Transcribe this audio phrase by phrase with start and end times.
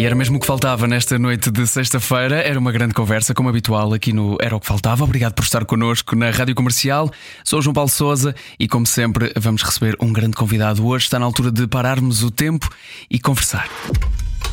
[0.00, 2.36] E era mesmo o que faltava nesta noite de sexta-feira.
[2.36, 5.04] Era uma grande conversa, como habitual, aqui no Era o que Faltava.
[5.04, 7.12] Obrigado por estar connosco na Rádio Comercial.
[7.44, 11.04] Sou João Paulo Souza e, como sempre, vamos receber um grande convidado hoje.
[11.04, 12.66] Está na altura de pararmos o tempo
[13.10, 13.68] e conversar.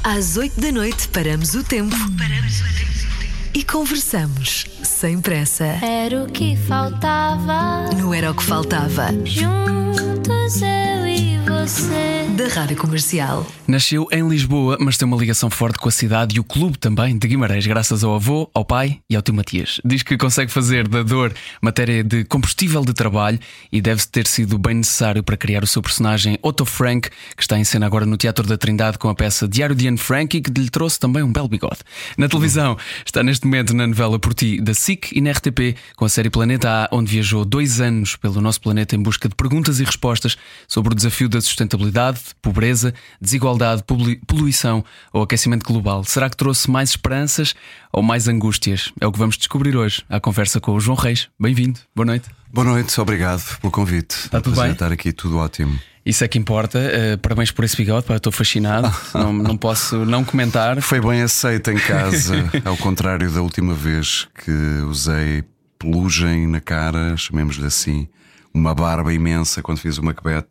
[0.03, 1.95] Às 8 da noite paramos o tempo.
[1.95, 3.07] Paramos o tempo.
[3.53, 4.65] E conversamos,
[4.97, 5.63] sem pressa.
[5.83, 7.87] Era o que faltava.
[7.95, 12.25] No Era o que Faltava, Juntos eu e você.
[12.35, 13.45] da Rádio Comercial.
[13.67, 17.17] Nasceu em Lisboa, mas tem uma ligação forte com a cidade e o clube também
[17.17, 19.81] de Guimarães, graças ao avô, ao pai e ao tio Matias.
[19.83, 23.39] Diz que consegue fazer da dor matéria de combustível de trabalho
[23.71, 27.57] e deve ter sido bem necessário para criar o seu personagem Otto Frank, que está
[27.59, 30.41] em cena agora no Teatro da Trindade com a peça Diário de Anne Frank e
[30.41, 31.79] que lhe trouxe também um belo bigode.
[32.17, 36.05] Na televisão, está neste momento na novela Por Ti da SIC e na RTP com
[36.05, 39.81] a série Planeta A, onde viajou dois anos pelo nosso planeta em busca de perguntas
[39.81, 43.83] e respostas sobre o desafio da sustentabilidade, pobreza, desigualdade,
[44.25, 46.05] poluição ou aquecimento global.
[46.05, 47.53] Será que trouxe mais esperanças
[47.91, 48.93] ou mais angústias?
[49.01, 51.27] É o que vamos descobrir hoje à conversa com o João Reis.
[51.37, 52.29] Bem-vindo, boa noite.
[52.51, 54.29] Boa noite, obrigado pelo convite.
[54.29, 54.71] Tá tudo bem?
[54.71, 55.77] estar aqui, tudo ótimo.
[56.05, 56.79] Isso é que importa.
[56.79, 58.89] Eh, parabéns por esse bigode, pá, estou fascinado.
[59.13, 60.81] não, não posso não comentar.
[60.81, 64.51] Foi bem aceito em casa, ao contrário da última vez que
[64.87, 65.43] usei
[65.77, 68.07] pelugem na cara, chamemos-lhe assim,
[68.53, 70.47] uma barba imensa quando fiz o Macbeth.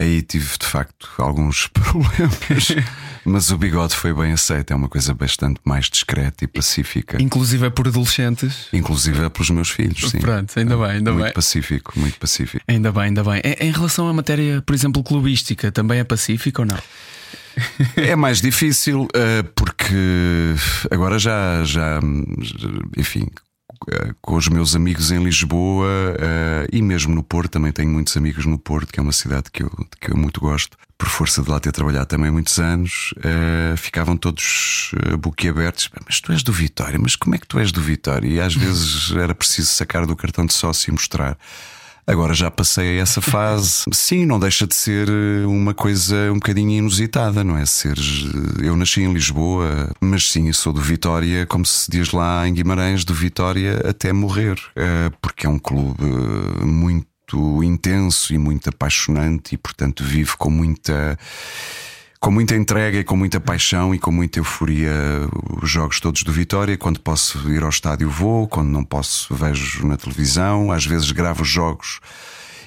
[0.00, 2.74] Aí tive de facto alguns problemas,
[3.24, 4.72] mas o bigode foi bem aceito.
[4.72, 8.68] É uma coisa bastante mais discreta e pacífica, Inclusive é por adolescentes.
[8.72, 10.10] inclusive é pelos meus filhos.
[10.10, 10.18] Sim.
[10.18, 11.32] Pronto, ainda bem, ainda muito bem.
[11.32, 12.64] pacífico, muito pacífico.
[12.66, 13.40] Ainda bem, ainda bem.
[13.60, 16.78] Em, relação à matéria, por exemplo, clubística, também é pacífico ou não?
[17.96, 20.54] É mais difícil eh, porque
[20.90, 22.00] agora já, já,
[22.96, 23.26] enfim,
[23.90, 25.88] eh, com os meus amigos em Lisboa
[26.18, 29.50] eh, e mesmo no Porto, também tenho muitos amigos no Porto, que é uma cidade
[29.52, 29.70] que eu,
[30.00, 34.18] que eu muito gosto, por força de lá ter trabalhado também muitos anos, eh, ficavam
[34.18, 35.88] todos eh, boquiabertos.
[35.88, 38.28] "Pá, Mas tu és do Vitória, mas como é que tu és do Vitória?
[38.28, 41.38] E às vezes era preciso sacar do cartão de sócio e mostrar.
[42.06, 43.84] Agora já passei a essa fase.
[43.92, 47.64] Sim, não deixa de ser eh, uma coisa um bocadinho inusitada, não é?
[47.64, 47.96] Ser.
[47.98, 52.46] eh, Eu nasci em Lisboa, mas sim, eu sou do Vitória, como se diz lá
[52.46, 54.58] em Guimarães, do Vitória até morrer,
[55.22, 56.64] porque é um clube eh,
[57.30, 61.18] muito intenso e muito apaixonante e, portanto, vive com muita
[62.18, 64.92] com muita entrega e com muita paixão e com muita euforia
[65.62, 66.76] os jogos todos do Vitória.
[66.76, 68.46] Quando posso ir ao estádio, vou.
[68.46, 70.70] Quando não posso, vejo na televisão.
[70.70, 71.98] Às vezes gravo os jogos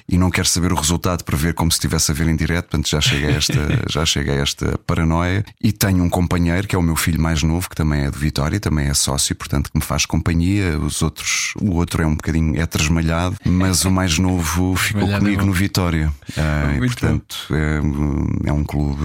[0.08, 2.66] e não quero saber o resultado para ver como se estivesse a ver em direto.
[2.66, 3.54] Portanto, já cheguei a esta,
[3.88, 5.44] já cheguei esta paranoia.
[5.62, 8.18] E tenho um companheiro que é o meu filho mais novo, que também é do
[8.18, 10.78] Vitória, também é sócio, portanto, que me faz companhia.
[10.78, 15.18] Os outros, o outro é um bocadinho é trasmalhado, mas o mais novo ficou é
[15.18, 16.12] comigo no Vitória.
[16.36, 19.04] Ah, e, Muito portanto, é, é um clube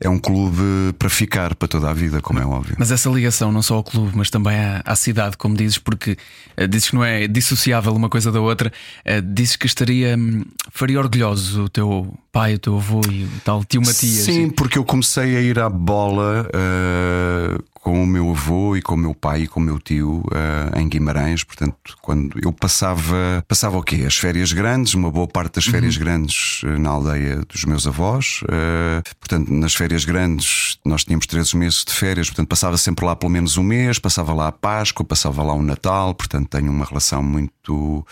[0.00, 2.76] é um clube para ficar para toda a vida, como é óbvio.
[2.78, 6.16] Mas essa ligação não só ao clube, mas também à, à cidade, como dizes, porque
[6.56, 8.72] eh, dizes que não é dissociável uma coisa da outra,
[9.04, 13.28] eh, dizes que estaria hum, faria orgulhoso o teu pai, o teu avô e o
[13.44, 14.24] tal tio Matias.
[14.24, 18.94] Sim, porque eu comecei a ir à bola ah, com o meu avô e com
[18.94, 21.44] o meu pai e com o meu tio ah, em Guimarães.
[21.44, 24.04] Portanto, quando eu passava, passava o quê?
[24.06, 28.40] As férias grandes, uma boa parte das férias grandes ah, na aldeia dos meus avós.
[28.50, 33.14] Ah, portanto, nas férias grandes nós tínhamos três meses de férias, portanto, passava sempre lá
[33.14, 36.14] pelo menos um mês, passava lá a Páscoa, passava lá o Natal.
[36.14, 38.06] Portanto, tenho uma relação muito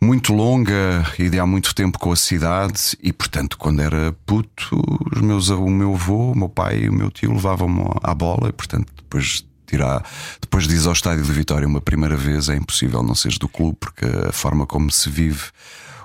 [0.00, 4.82] muito longa e de há muito tempo com a cidade e portanto quando era puto
[5.14, 8.48] os meus, o meu avô, o meu pai e o meu tio levavam-me à bola
[8.48, 10.02] e portanto depois de ir à-
[10.40, 13.48] depois de ir ao estádio de Vitória uma primeira vez é impossível não seres do
[13.48, 15.42] clube porque a forma como se vive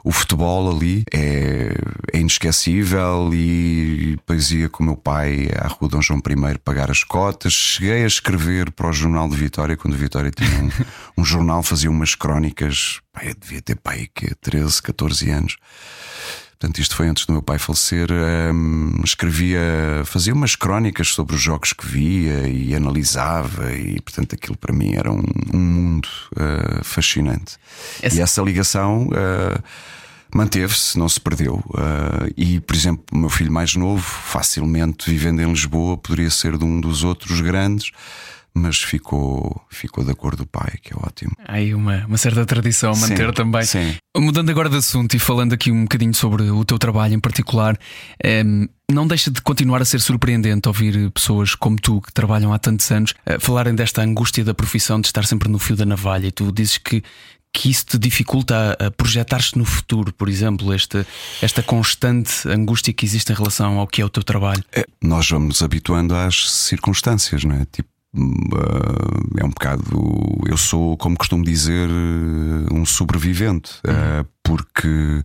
[0.04, 1.74] o futebol ali é,
[2.14, 6.90] é inesquecível e depois ia com o meu pai à Rua Dom João I pagar
[6.90, 7.52] as cotas.
[7.52, 10.70] Cheguei a escrever para o Jornal de Vitória, quando Vitória tinha um,
[11.22, 15.58] um jornal, fazia umas crónicas, eu devia ter pai que 13, 14 anos.
[16.60, 18.10] Portanto, isto foi antes do meu pai falecer.
[18.52, 19.62] hum, escrevia,
[20.06, 24.96] fazia umas crónicas sobre os jogos que via e analisava, e portanto, aquilo para mim
[24.96, 25.22] era um,
[25.54, 27.58] um mundo ah, fascinante.
[28.02, 29.62] Essa- E essa ligação ah,
[30.34, 31.64] manteve-se, não se perdeu.
[31.76, 36.58] Ah, e, por exemplo, o meu filho mais novo, facilmente vivendo em Lisboa, poderia ser
[36.58, 37.92] de um dos outros grandes.
[38.58, 41.32] Mas ficou, ficou da cor do pai, que é ótimo.
[41.46, 43.64] Há aí uma, uma certa tradição a manter Sim, também.
[43.64, 43.96] sim.
[44.18, 47.78] Mudando agora de assunto e falando aqui um bocadinho sobre o teu trabalho em particular,
[48.24, 52.58] ehm, não deixa de continuar a ser surpreendente ouvir pessoas como tu, que trabalham há
[52.60, 56.28] tantos anos, eh, falarem desta angústia da profissão de estar sempre no fio da navalha.
[56.28, 57.04] E tu dizes que.
[57.54, 61.08] Que isso te dificulta a projetar-te no futuro, por exemplo, esta,
[61.42, 64.64] esta constante angústia que existe em relação ao que é o teu trabalho.
[64.72, 67.66] É, nós vamos habituando às circunstâncias, não é?
[67.72, 67.90] Tipo,
[69.38, 69.84] é um bocado.
[70.48, 71.90] Eu sou, como costumo dizer,
[72.72, 75.24] um sobrevivente, ah, porque.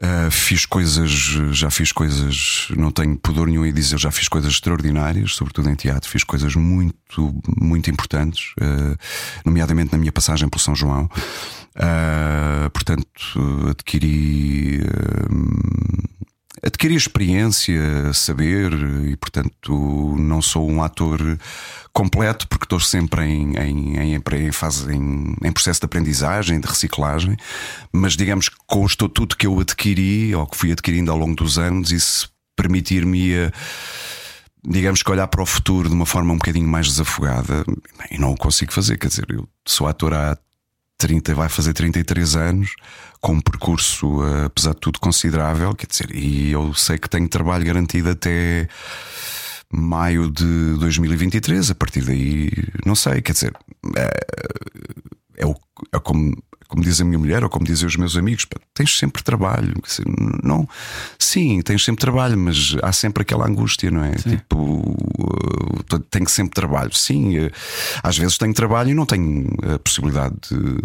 [0.00, 1.10] ah, fiz coisas,
[1.52, 5.74] já fiz coisas, não tenho pudor nenhum em dizer, já fiz coisas extraordinárias, sobretudo em
[5.74, 8.96] teatro, fiz coisas muito, muito importantes, ah,
[9.44, 11.08] nomeadamente na minha passagem pelo São João.
[11.76, 14.80] Ah, portanto, adquiri
[16.66, 18.72] ah, adquiri experiência, saber
[19.06, 21.20] e, portanto, não sou um ator
[21.92, 26.66] completo porque estou sempre em, em, em, em fase, em, em processo de aprendizagem, de
[26.66, 27.36] reciclagem,
[27.92, 31.34] mas digamos que com o estatuto que eu adquiri ou que fui adquirindo ao longo
[31.34, 33.50] dos anos, isso permitir-me
[34.66, 37.64] digamos que olhar para o futuro de uma forma um bocadinho mais desafogada
[38.10, 38.98] e não o consigo fazer.
[38.98, 40.36] Quer dizer, eu sou ator há
[40.98, 42.74] 30, vai fazer 33 anos,
[43.26, 45.74] com um percurso, eh, apesar de tudo, considerável.
[45.74, 48.68] Quer dizer, e eu sei que tenho trabalho garantido até
[49.68, 51.72] maio de 2023.
[51.72, 52.52] A partir daí,
[52.84, 53.52] não sei, quer dizer,
[53.96, 54.10] é,
[55.38, 55.56] é, o,
[55.92, 56.36] é como.
[56.68, 59.72] Como diz a minha mulher, ou como dizem os meus amigos, pá, tens sempre trabalho.
[59.86, 60.04] Dizer,
[60.42, 60.68] não,
[61.16, 64.10] sim, tens sempre trabalho, mas há sempre aquela angústia, não é?
[64.16, 66.92] Tipo, uh, tenho sempre trabalho.
[66.92, 67.34] Sim,
[68.02, 70.76] às vezes tenho trabalho e não tenho a possibilidade de,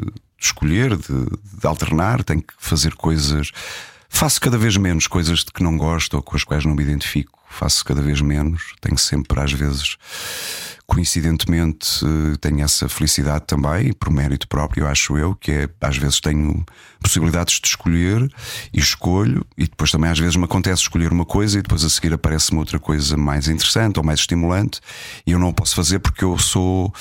[0.41, 1.25] de escolher, de,
[1.59, 3.51] de alternar, tenho que fazer coisas.
[4.09, 6.81] Faço cada vez menos coisas de que não gosto ou com as quais não me
[6.81, 7.39] identifico.
[7.47, 8.73] Faço cada vez menos.
[8.81, 9.97] Tenho sempre, às vezes,
[10.87, 16.19] coincidentemente, eh, tenho essa felicidade também, por mérito próprio, acho eu, que é às vezes
[16.19, 16.65] tenho
[16.99, 18.27] possibilidades de escolher
[18.73, 21.89] e escolho, e depois também às vezes me acontece escolher uma coisa e depois a
[21.89, 24.81] seguir aparece-me outra coisa mais interessante ou mais estimulante,
[25.25, 26.91] e eu não posso fazer porque eu sou.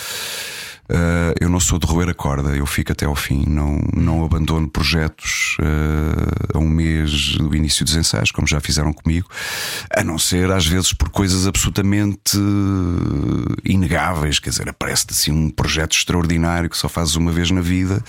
[0.91, 4.25] Uh, eu não sou de roer a corda, eu fico até ao fim, não, não
[4.25, 9.29] abandono projetos uh, a um mês do início dos ensaios, como já fizeram comigo,
[9.95, 15.49] a não ser às vezes por coisas absolutamente uh, inegáveis, quer dizer, aparece-te assim um
[15.49, 18.03] projeto extraordinário que só fazes uma vez na vida.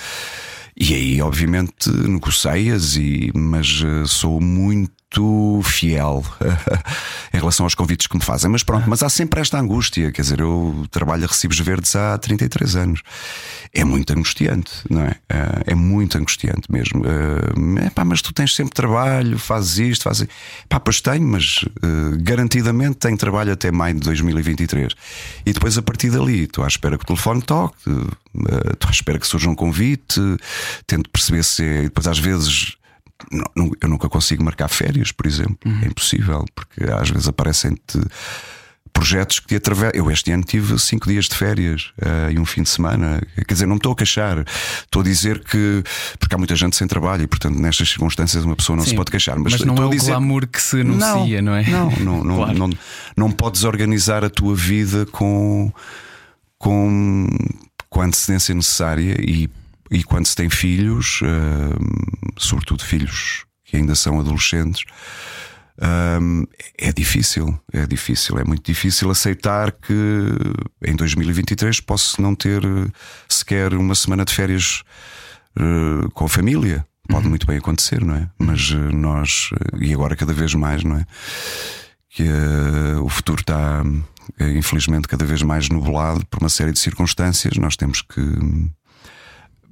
[0.75, 5.00] E aí, obviamente, negocias, e, mas sou muito
[5.63, 6.23] fiel
[7.33, 8.49] em relação aos convites que me fazem.
[8.49, 10.11] Mas pronto, mas há sempre esta angústia.
[10.11, 13.01] Quer dizer, eu trabalho a recibos verdes há 33 anos.
[13.73, 15.15] É muito angustiante, não é?
[15.65, 17.03] É muito angustiante mesmo.
[17.79, 20.27] É pá, mas tu tens sempre trabalho, fazes isto, fazes.
[20.69, 24.93] Pá, pois tenho, mas uh, garantidamente tenho trabalho até maio de 2023.
[25.45, 27.77] E depois a partir dali, estou à espera que o telefone toque,
[28.71, 30.19] estou à espera que surja um convite,
[30.85, 31.81] tento perceber se é.
[31.83, 32.77] Depois às vezes
[33.31, 35.57] não, eu nunca consigo marcar férias, por exemplo.
[35.65, 35.81] Uhum.
[35.83, 38.00] É impossível, porque às vezes aparecem-te
[38.91, 39.91] projetos que te atravessam.
[39.95, 43.21] Eu este ano tive cinco dias de férias uh, e um fim de semana.
[43.47, 44.45] Quer dizer, não me estou a queixar.
[44.83, 45.83] Estou a dizer que.
[46.19, 48.95] Porque há muita gente sem trabalho e, portanto, nestas circunstâncias uma pessoa não Sim, se
[48.95, 49.38] pode queixar.
[49.39, 50.12] Mas, mas não é o dizer...
[50.12, 51.63] glamour que se anuncia, não, não é?
[51.69, 52.57] Não, não, não, claro.
[52.57, 52.77] não, não,
[53.17, 55.71] não podes organizar a tua vida com.
[56.57, 57.27] com
[57.91, 59.50] com a antecedência necessária e
[59.91, 64.86] e quando se tem filhos, uh, sobretudo filhos que ainda são adolescentes,
[65.77, 69.93] uh, é difícil, é difícil, é muito difícil aceitar que
[70.86, 72.62] em 2023 posso não ter
[73.27, 74.81] sequer uma semana de férias
[75.60, 76.88] uh, com a família.
[77.10, 77.31] Pode uhum.
[77.31, 78.29] muito bem acontecer, não é?
[78.39, 81.05] Mas nós, e agora cada vez mais, não é?
[82.10, 82.24] Que
[83.01, 83.83] o futuro está,
[84.39, 87.57] infelizmente, cada vez mais nublado por uma série de circunstâncias.
[87.57, 88.21] Nós temos que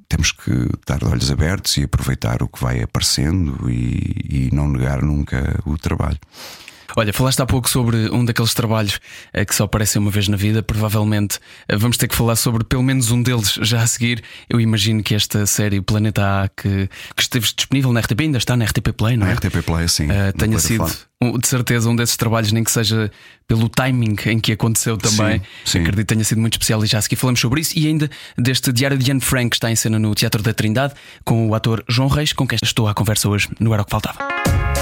[0.10, 4.68] temos que estar de olhos abertos e aproveitar o que vai aparecendo e, e não
[4.68, 6.20] negar nunca o trabalho.
[6.96, 9.00] Olha, falaste há pouco sobre um daqueles trabalhos
[9.34, 10.64] eh, que só aparecem uma vez na vida.
[10.64, 14.24] Provavelmente eh, vamos ter que falar sobre pelo menos um deles já a seguir.
[14.50, 18.56] Eu imagino que esta série Planeta A, que, que esteve disponível na RTP, ainda está
[18.56, 19.30] na RTP Play, não é?
[19.30, 20.06] Na RTP Play, sim.
[20.06, 20.86] Uh, tenha sido
[21.38, 23.12] de certeza um desses trabalhos, nem que seja
[23.46, 25.40] pelo timing em que aconteceu também.
[25.40, 25.80] Sim, sim.
[25.80, 27.78] Acredito que tenha sido muito especial e já a seguir falamos sobre isso.
[27.78, 30.94] E ainda deste Diário de Anne Frank, que está em cena no Teatro da Trindade,
[31.26, 33.92] com o ator João Reis, com quem estou à conversa hoje no Era o que
[33.92, 34.79] Faltava.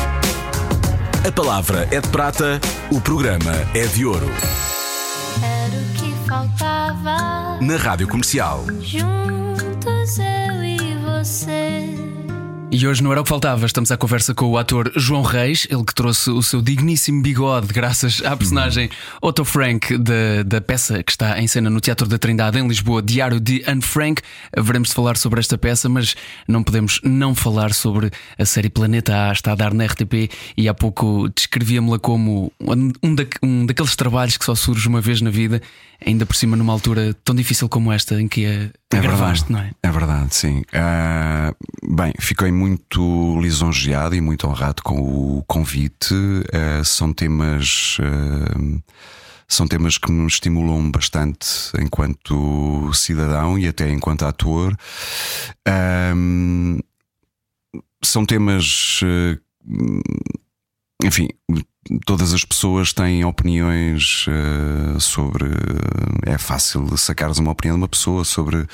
[1.26, 2.60] A palavra é de prata,
[2.92, 4.28] o programa é de ouro.
[5.42, 7.58] Era o que faltava.
[7.62, 8.66] Na Rádio Comercial.
[8.82, 12.17] Juntos eu e você.
[12.70, 15.66] E hoje não era o que faltava, estamos à conversa com o ator João Reis,
[15.70, 18.90] ele que trouxe o seu digníssimo bigode graças à personagem
[19.22, 23.02] Otto Frank da, da peça que está em cena no Teatro da Trindade em Lisboa,
[23.02, 24.22] Diário de Anne Frank.
[24.56, 26.14] Veremos falar sobre esta peça, mas
[26.46, 30.68] não podemos não falar sobre a série Planeta A, está a dar na RTP e
[30.68, 32.52] há pouco descrevia-me-la como
[33.02, 35.62] um, da, um daqueles trabalhos que só surge uma vez na vida,
[36.06, 39.60] ainda por cima numa altura tão difícil como esta em que a, a gravaste, não
[39.60, 39.72] é?
[39.82, 40.60] É verdade, sim.
[40.60, 46.14] Uh, bem, fiquei muito lisonjeado e muito honrado com o convite.
[46.14, 47.98] Uh, são temas.
[48.00, 48.82] Uh,
[49.48, 51.48] são temas que me estimulam bastante
[51.80, 54.76] enquanto cidadão e até enquanto ator.
[58.04, 59.00] são temas.
[61.04, 61.30] Enfim,
[62.06, 64.26] todas as pessoas têm opiniões
[65.00, 65.50] sobre.
[66.26, 68.68] É fácil sacares uma opinião de uma pessoa sobre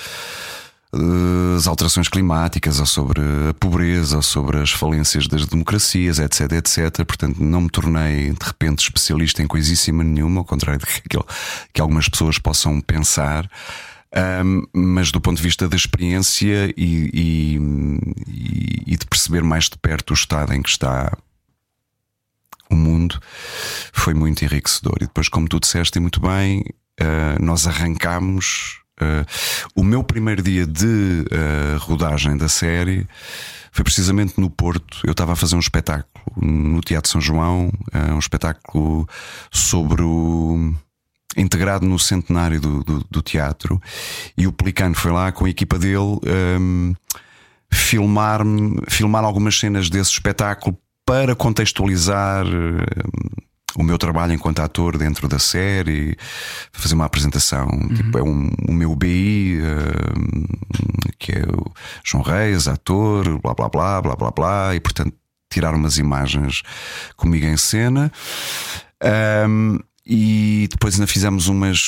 [0.94, 6.52] eh, as alterações climáticas, ou sobre a pobreza, ou sobre as falências das democracias, etc,
[6.54, 7.04] etc.
[7.06, 11.18] Portanto, não me tornei de repente especialista em coisíssima nenhuma, ao contrário do que,
[11.74, 13.50] que algumas pessoas possam pensar.
[14.46, 17.60] Um, mas do ponto de vista da experiência e, e,
[18.86, 21.18] e, de perceber mais de perto o estado em que está
[22.74, 23.20] o mundo,
[23.92, 24.98] foi muito enriquecedor.
[24.98, 26.64] E depois, como tu disseste muito bem,
[27.02, 29.26] uh, nós arrancámos Uh,
[29.76, 33.08] o meu primeiro dia de uh, rodagem da série
[33.72, 35.00] foi precisamente no Porto.
[35.04, 37.72] Eu estava a fazer um espetáculo no Teatro São João,
[38.14, 39.10] um espetáculo
[39.52, 40.76] sobre o.
[41.36, 43.82] integrado no centenário do, do, do teatro,
[44.38, 46.94] e o Pelicano foi lá com a equipa dele um,
[47.72, 48.42] filmar,
[48.88, 52.46] filmar algumas cenas desse espetáculo para contextualizar
[53.76, 56.16] o meu trabalho enquanto ator dentro da série,
[56.72, 57.68] fazer uma apresentação.
[57.68, 57.94] Uhum.
[57.94, 61.72] Tipo, é um, o meu BI, uh, que é o
[62.04, 65.14] João Reis, ator, blá blá blá, blá blá blá, e portanto
[65.50, 66.64] tirar umas imagens
[67.16, 68.12] comigo em cena.
[69.48, 71.80] Um, e depois ainda fizemos umas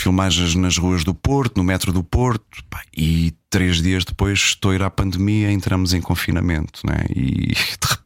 [0.00, 4.86] filmagens nas ruas do Porto, no metro do Porto, pá, e três dias depois estoura
[4.86, 7.04] a pandemia, entramos em confinamento, né?
[7.10, 7.99] e de repente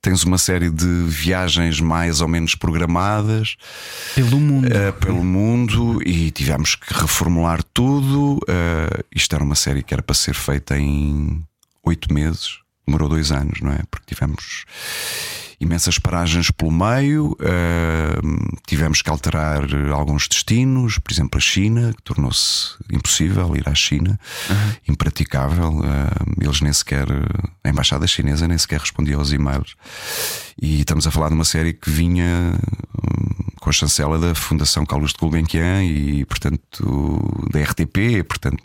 [0.00, 3.56] tens uma série de viagens mais ou menos programadas
[4.14, 8.36] pelo mundo, uh, pelo mundo e tivemos que reformular tudo.
[8.36, 11.42] Uh, isto era uma série que era para ser feita em
[11.84, 13.80] oito meses, demorou dois anos, não é?
[13.90, 14.64] Porque tivemos
[15.60, 22.02] imensas paragens pelo meio, uh, tivemos que alterar alguns destinos, por exemplo, a China, que
[22.02, 24.18] tornou-se impossível ir à China,
[24.50, 24.72] uhum.
[24.88, 25.78] impraticável.
[25.78, 27.06] Uh, eles nem sequer,
[27.64, 29.76] a embaixada chinesa nem sequer respondia aos e-mails.
[30.60, 32.54] E estamos a falar de uma série que vinha
[33.60, 38.62] com a chancela da Fundação Carlos de Gulbenkian e, portanto, da RTP, portanto.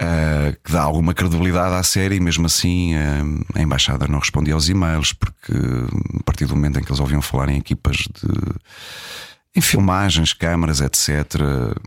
[0.00, 4.54] Uh, que dá alguma credibilidade à série, e mesmo assim uh, a embaixada não respondia
[4.54, 8.28] aos e-mails, porque a partir do momento em que eles ouviam falar em equipas de
[9.56, 11.34] em filmagens, câmaras, etc.,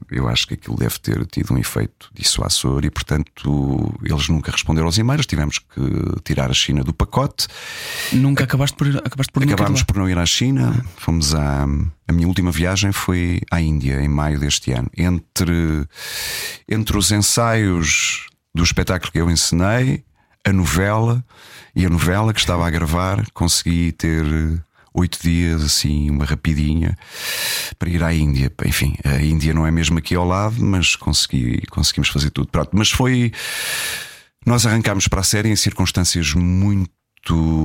[0.09, 4.87] eu acho que aquilo deve ter tido um efeito dissuasor e, portanto, eles nunca responderam
[4.87, 5.25] aos e-mails.
[5.25, 5.81] Tivemos que
[6.23, 7.47] tirar a China do pacote.
[8.11, 10.83] Nunca acabaste por, acabaste por Acabámos por não ir à China.
[10.97, 11.65] Fomos à.
[12.07, 14.89] A minha última viagem foi à Índia, em maio deste ano.
[14.97, 15.87] Entre,
[16.67, 20.03] entre os ensaios do espetáculo que eu ensinei,
[20.43, 21.23] a novela
[21.73, 24.25] e a novela que estava a gravar, consegui ter
[24.93, 26.97] oito dias, assim, uma rapidinha,
[27.79, 28.51] para ir à Índia.
[28.65, 32.47] Enfim, a Índia não é mesmo aqui ao lado, mas consegui, conseguimos fazer tudo.
[32.47, 33.31] Pronto, mas foi.
[34.45, 36.89] Nós arrancámos para a série em circunstâncias muito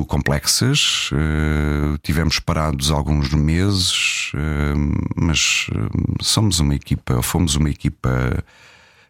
[0.07, 1.11] complexas.
[1.11, 8.45] Uh, tivemos parados alguns meses, uh, mas uh, somos uma equipa, fomos uma equipa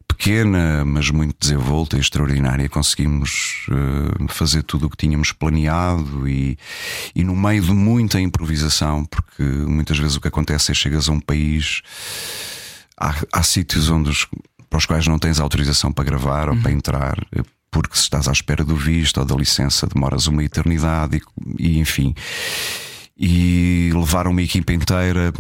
[0.06, 2.68] pequena, mas muito desenvolta e extraordinária.
[2.68, 6.58] Conseguimos uh, fazer tudo o que tínhamos planeado e,
[7.14, 11.08] e no meio de muita improvisação, porque muitas vezes o que acontece é que chegas
[11.08, 11.82] a um país,
[12.98, 14.26] há, há sítios onde os,
[14.68, 16.56] para os quais não tens autorização para gravar uhum.
[16.56, 17.26] ou para entrar.
[17.70, 21.20] Porque se estás à espera do visto ou da licença, demoras uma eternidade
[21.58, 22.14] e, e enfim.
[23.18, 25.32] E levar uma equipa inteira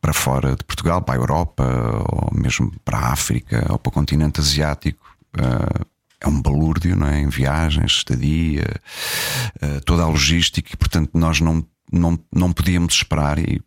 [0.00, 1.64] para fora de Portugal, para a Europa,
[2.10, 5.04] ou mesmo para a África, ou para o continente asiático.
[5.36, 5.86] Uh,
[6.20, 7.20] é um balúrdio, não é?
[7.20, 8.66] Em viagens, estadia,
[9.62, 13.62] uh, toda a logística, e portanto nós não, não, não podíamos esperar e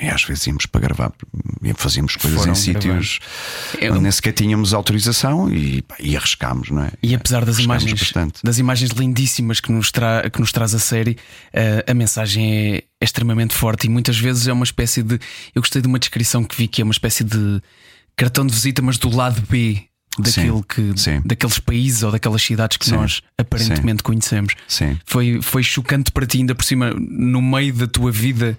[0.00, 1.12] e, às vezes íamos para gravar,
[1.74, 3.20] fazíamos coisas Foram em sítios
[3.80, 6.90] é onde nem sequer tínhamos autorização e, e arriscámos, não é?
[7.02, 8.40] E apesar das imagens, bastante.
[8.42, 11.12] das imagens lindíssimas que nos, tra que nos traz a série,
[11.54, 15.18] uh, a mensagem é, é, extremamente forte e muitas vezes é uma espécie de.
[15.54, 17.60] Eu gostei de uma descrição que vi que é uma espécie de
[18.16, 19.82] cartão de visita, mas do lado B
[20.18, 21.22] daquilo Sim, que, sim.
[21.24, 24.54] daqueles países ou daquelas cidades que Sim, nós aparentemente conhecemos.
[24.68, 24.98] Sim.
[25.06, 28.58] Foi, foi chocante para ti, ainda por cima, no meio da tua vida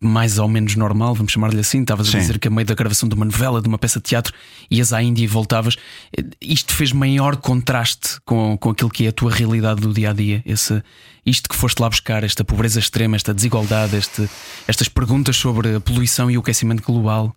[0.00, 1.80] mais ou menos normal, vamos chamar-lhe assim.
[1.80, 4.04] Estavas a dizer que a meio da gravação de uma novela, de uma peça de
[4.04, 4.32] teatro,
[4.70, 5.76] ias à Índia e voltavas.
[6.40, 10.12] Isto fez maior contraste com, com aquilo que é a tua realidade do dia a
[10.12, 10.42] dia.
[10.46, 10.82] Esse,
[11.24, 14.28] isto que foste lá buscar, esta pobreza extrema, esta desigualdade, este,
[14.66, 17.34] estas perguntas sobre a poluição e o aquecimento global.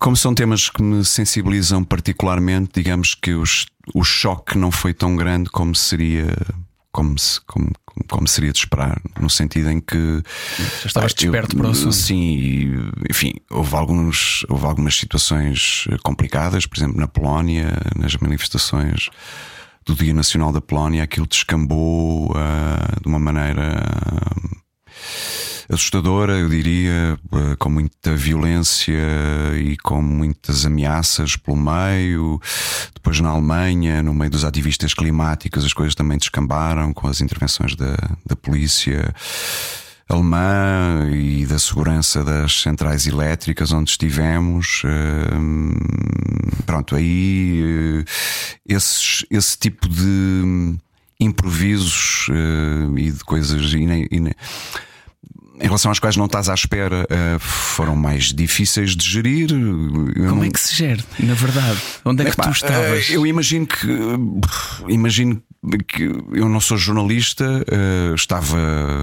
[0.00, 5.16] Como são temas que me sensibilizam particularmente, digamos que os, o choque não foi tão
[5.16, 6.36] grande como seria.
[6.98, 7.70] Como, se- como,
[8.08, 10.20] como- seria de esperar, no sentido em que
[10.82, 11.92] Já estavas Ah, eu- desperto para o assunto.
[11.92, 19.10] Sim, enfim, houve, alguns, houve algumas situações complicadas, por exemplo, na Polónia, nas manifestações
[19.86, 24.56] do Dia Nacional da Polónia, aquilo descambou ah, de uma maneira ah,
[25.68, 28.94] assustadora, eu diria, ah, com muita violência
[29.56, 32.40] e com muitas ameaças pelo meio.
[32.94, 37.74] Depois, na Alemanha, no meio dos ativistas climáticos, as coisas também descambaram com as intervenções
[37.74, 39.14] da, da polícia
[40.08, 44.82] alemã e da segurança das centrais elétricas onde estivemos.
[45.34, 45.74] hum,
[46.64, 48.04] Pronto, aí eh,
[48.66, 50.76] esses, esse tipo de
[51.18, 53.62] improvisos eh, e de coisas
[55.60, 59.50] em relação às quais não estás à espera eh, foram mais difíceis de gerir.
[59.50, 59.58] Eu
[60.28, 61.78] Como não- é que se gera, na verdade?
[62.04, 63.10] Onde é que Epá, tu estavas?
[63.10, 63.86] eh, Eu imagino que
[64.88, 65.42] imagino
[65.88, 68.56] que eu não sou jornalista, eh, estava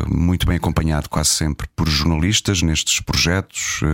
[0.08, 3.88] muito bem acompanhado quase sempre por jornalistas nestes projetos, eh,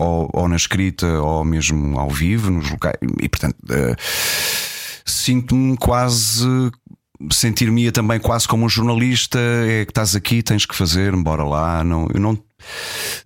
[0.00, 3.56] ou, ou na escrita, ou mesmo ao vivo, nos locais, e portanto
[5.04, 6.46] sinto-me quase.
[7.30, 11.84] Sentir-me também quase como um jornalista, é que estás aqui, tens que fazer, bora lá.
[11.84, 12.38] Não, eu não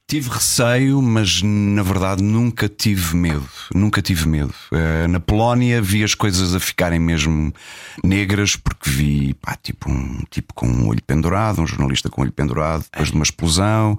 [0.07, 3.49] tive receio, mas na verdade nunca tive medo.
[3.75, 4.55] Nunca tive medo.
[4.73, 7.53] Eh, na Polónia vi as coisas a ficarem mesmo
[8.05, 12.25] negras, porque vi pá, tipo um tipo com um olho pendurado, um jornalista com o
[12.25, 13.99] olho pendurado, depois de uma explosão.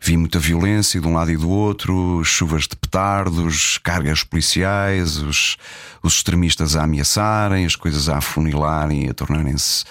[0.00, 5.56] Vi muita violência de um lado e do outro, chuvas de petardos, cargas policiais, os,
[6.02, 9.84] os extremistas a ameaçarem, as coisas a afunilarem, a tornarem-se.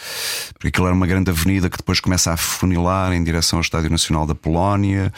[0.53, 3.89] Porque aquilo era uma grande avenida que depois começa a afunilar em direção ao Estádio
[3.89, 5.11] Nacional da Polónia.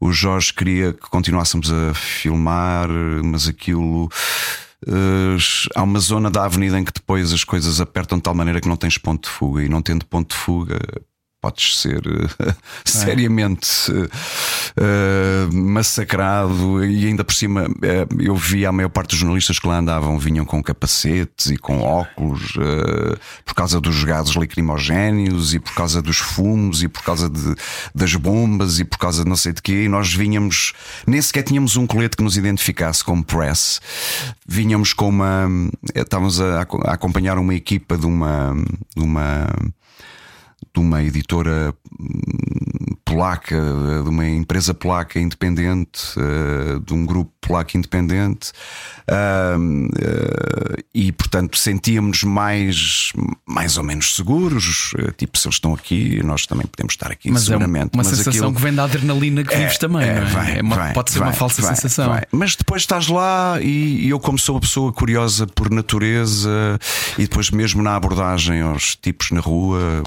[0.00, 2.88] O Jorge queria que continuássemos a filmar,
[3.24, 4.08] mas aquilo.
[4.86, 5.36] eh,
[5.74, 8.68] há uma zona da avenida em que depois as coisas apertam de tal maneira que
[8.68, 10.78] não tens ponto de fuga, e não tendo ponto de fuga,
[11.40, 14.08] podes ser eh, seriamente eh,
[14.76, 16.84] eh, massacrado.
[16.84, 20.18] E ainda por cima, eh, eu vi a maior parte dos jornalistas que lá andavam
[20.18, 26.02] vinham com capacetes e com óculos eh, por causa dos gases lacrimogéneos e por causa
[26.02, 27.54] dos fumos e por causa de,
[27.94, 29.84] das bombas e por causa de não sei de quê.
[29.84, 30.72] E nós vinhamos,
[31.06, 33.80] nem sequer tínhamos um colete que nos identificasse como press.
[34.46, 35.48] Vinhamos com uma.
[35.94, 38.54] Estávamos a, a acompanhar uma equipa de uma.
[38.96, 39.46] De uma
[40.74, 42.67] de uma editora hum,
[43.08, 43.56] polaca,
[44.04, 48.52] de uma empresa polaca independente, eh, de um grupo polaco independente,
[49.06, 49.56] eh,
[50.94, 53.12] e portanto sentíamos mais,
[53.46, 54.92] mais ou menos seguros.
[54.98, 57.94] eh, Tipo, se eles estão aqui, nós também podemos estar aqui Mas é uma, seguramente.
[57.94, 60.20] uma mas sensação aquilo- que vem da adrenalina que vives também, é?
[60.20, 62.20] vai, É uma- vai, pode ser uma falsa sensação.
[62.30, 66.78] Mas depois estás lá e, e eu, como sou uma pessoa curiosa por natureza,
[67.16, 70.02] e depois mesmo na abordagem aos tipos na rua,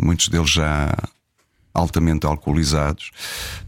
[0.00, 0.94] muitos deles já
[1.80, 3.10] altamente alcoolizados,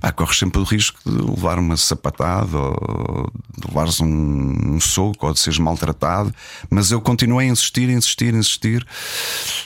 [0.01, 5.27] pá, corres sempre o risco de levar uma sapatada ou de levares um, um soco
[5.27, 6.35] ou de seres maltratado.
[6.71, 8.87] Mas eu continuei a insistir, insistir, insistir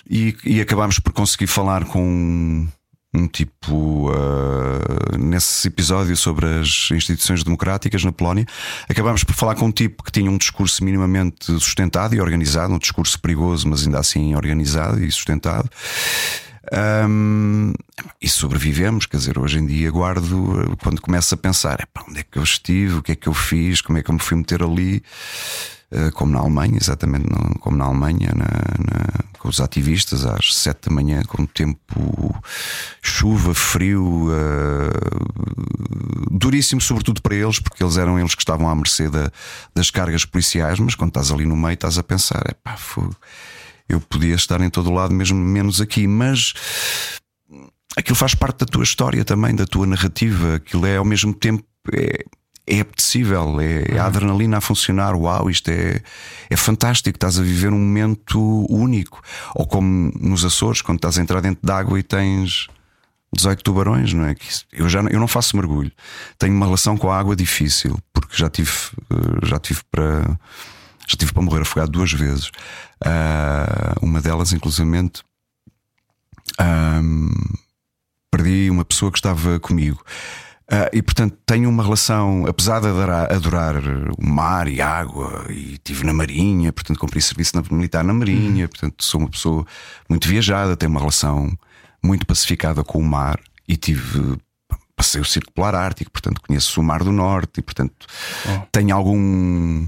[0.09, 2.67] e, e acabámos por conseguir falar com
[3.15, 8.47] um, tipo ah, nesse episódio sobre as instituições democráticas na Polónia.
[8.89, 12.79] Acabámos por falar com um tipo que tinha um discurso minimamente sustentado e organizado, um
[12.79, 15.71] discurso perigoso, mas ainda assim organizado e sustentado.
[16.73, 17.73] Ahm,
[18.21, 22.23] e sobrevivemos, quer dizer, hoje em dia guardo quando começo a pensar: epá, onde é
[22.23, 24.37] que eu estive, o que é que eu fiz, como é que eu me fui
[24.37, 25.03] meter ali,
[25.89, 27.27] Eh, como na Alemanha, exatamente
[27.61, 32.35] como na Alemanha, na- na- com os ativistas às sete da manhã, com tempo
[33.01, 34.91] chuva, frio, eh,
[36.31, 39.31] duríssimo, sobretudo para eles, porque eles eram eles que estavam à mercê da-
[39.77, 43.15] das cargas policiais, mas quando estás ali no meio, estás a pensar: epá, fogo
[43.88, 46.53] eu podia estar em todo lado, mesmo menos aqui, mas
[47.96, 50.57] aquilo faz parte da tua história também, da tua narrativa.
[50.57, 51.64] Aquilo é ao mesmo tempo.
[51.92, 52.25] É,
[52.68, 55.14] é apetecível, é a adrenalina a funcionar.
[55.14, 56.03] Uau, isto é,
[56.51, 57.16] é fantástico.
[57.16, 59.22] Estás a viver um momento único.
[59.55, 62.66] Ou como nos Açores, quando estás a entrar dentro de água e tens
[63.33, 64.35] 18 tubarões, não é?
[64.72, 65.92] Eu, já, não- eu não faço mergulho.
[66.38, 68.72] Tenho uma relação com a água difícil, porque já tive,
[69.11, 70.37] eh, já tive para
[71.07, 72.49] já tive para morrer afogado duas vezes.
[73.05, 75.23] Uh, uma delas, inclusivamente,
[78.31, 80.03] perdi uma pessoa que estava comigo.
[80.66, 83.77] Uh, e portanto tenho uma relação, apesar de adorar, adorar,
[84.19, 88.64] o mar e água, e estive na Marinha, portanto cumpri serviço na, militar na Marinha,
[88.64, 88.69] uhum.
[88.69, 89.64] portanto sou uma pessoa
[90.09, 91.57] muito viajada, tenho uma relação
[92.03, 93.38] muito pacificada com o mar
[93.69, 94.38] e tive.
[94.97, 98.07] Passei o Círculo Polar Ártico, portanto conheço o Mar do Norte e, portanto,
[98.47, 98.66] oh.
[98.73, 99.87] tenho algum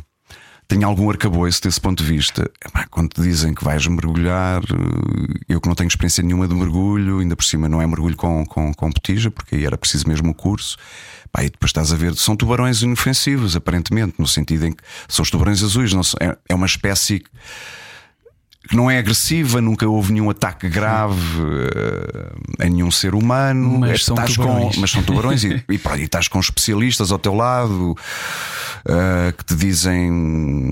[0.69, 2.49] tenho algum arcabouço desse ponto de vista.
[2.91, 7.21] Quando te dizem que vais mergulhar, eh, eu que não tenho experiência nenhuma de mergulho,
[7.21, 10.31] ainda por cima não é mergulho com, com, com botija, porque aí era preciso mesmo
[10.31, 10.77] o curso.
[11.33, 15.23] Pá, e depois estás a ver, são tubarões inofensivos, aparentemente, no sentido em que são
[15.23, 17.21] os tubarões azuis, não, é, é uma espécie
[18.69, 23.91] que não é agressiva, nunca houve nenhum ataque grave uh, a nenhum ser humano, mas,
[23.91, 24.75] é, são, tubarões.
[24.75, 27.97] Com, mas são tubarões e, e, e, estás com especialistas ao teu lado
[28.87, 30.71] uh, que te dizem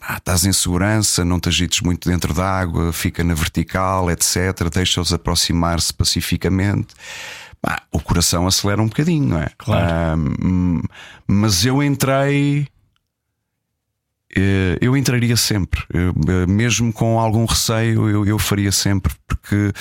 [0.00, 4.68] ah, estás em segurança, não te agites muito dentro da água, fica na vertical, etc.
[4.72, 6.94] Deixa-os aproximar-se pacificamente.
[7.92, 9.50] o coração acelera um bocadinho, não é?
[9.58, 10.20] Claro.
[11.26, 12.68] Mas eu entrei
[14.36, 19.72] eh, eu entraria sempre, eh, mesmo com algum receio, eu, eu faria sempre, porque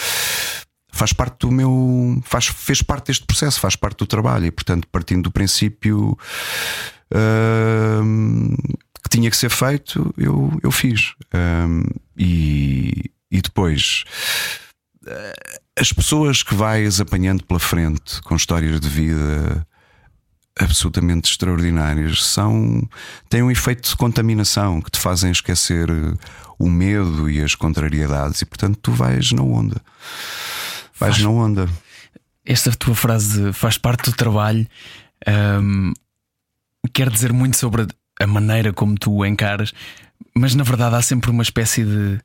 [0.92, 2.22] faz parte do meu.
[2.24, 6.18] Faz, fez parte deste processo, faz parte do trabalho, e portanto, partindo do princípio
[9.04, 11.14] que tinha que ser feito, eu, eu fiz.
[11.34, 14.04] Uh, e, e depois.
[15.78, 19.68] As pessoas que vais apanhando pela frente com histórias de vida
[20.60, 22.88] absolutamente extraordinárias são
[23.28, 26.14] têm um efeito de contaminação que te fazem esquecer eh,
[26.60, 29.82] o medo e as contrariedades e portanto tu vais na onda
[31.00, 31.68] vais faz, na onda
[32.46, 34.68] esta tua frase faz parte do trabalho
[35.28, 35.92] um,
[36.92, 37.88] quer dizer muito sobre
[38.20, 39.74] a maneira como tu o encaras
[40.36, 42.20] mas na verdade há sempre uma espécie de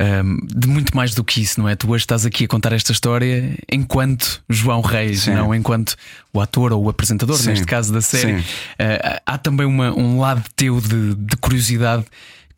[0.00, 1.74] um, de muito mais do que isso, não é?
[1.74, 5.34] Tu hoje estás aqui a contar esta história enquanto João Reis, Sim.
[5.34, 5.96] não enquanto
[6.32, 7.50] o ator ou o apresentador, Sim.
[7.50, 8.34] neste caso da série.
[8.34, 12.04] Uh, há também uma, um lado teu de, de curiosidade